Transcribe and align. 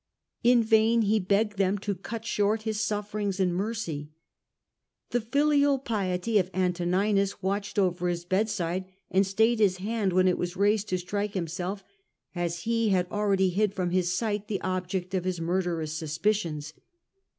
In 0.43 0.63
vain 0.63 1.03
he 1.03 1.19
begged 1.19 1.57
them 1.59 1.77
to 1.77 1.93
cut 1.93 2.25
short 2.25 2.63
his 2.63 2.79
sufferings 2.81 3.39
in 3.39 3.53
mercy. 3.53 4.09
The 5.11 5.21
filial 5.21 5.77
piety 5.77 6.39
of 6.39 6.49
Antoninus 6.55 7.43
watched 7.43 7.77
over 7.77 8.07
his 8.07 8.25
bedside 8.25 8.85
and 9.11 9.27
stayed 9.27 9.59
his 9.59 9.77
hand 9.77 10.11
when 10.13 10.27
it 10.27 10.39
was 10.39 10.57
raised 10.57 10.89
to 10.89 10.97
strike 10.97 11.35
himself, 11.35 11.83
as 12.33 12.61
he 12.61 12.89
had 12.89 13.05
already 13.11 13.49
hid 13.51 13.75
from 13.75 13.91
his 13.91 14.11
sight 14.11 14.47
the 14.47 14.59
objects 14.61 15.13
of 15.13 15.23
his 15.23 15.39
murderous 15.39 15.93
suspicions. 15.93 16.73